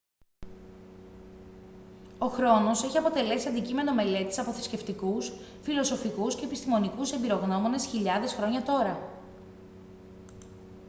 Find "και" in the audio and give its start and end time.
6.35-6.45